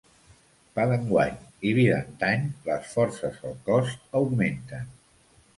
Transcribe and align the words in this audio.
Pa 0.77 0.85
d'enguany 0.91 1.35
i 1.71 1.75
vi 1.79 1.85
d'antany, 1.89 2.49
les 2.71 2.89
forces 2.97 3.39
al 3.51 3.55
cos 3.69 3.95
augmenten. 4.23 4.91